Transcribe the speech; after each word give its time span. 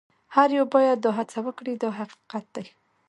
هر 0.35 0.49
یو 0.57 0.65
باید 0.73 0.97
دا 1.03 1.11
هڅه 1.19 1.39
وکړي 1.47 1.73
دا 1.83 1.89
حقیقت 1.99 2.45
دی. 2.55 2.65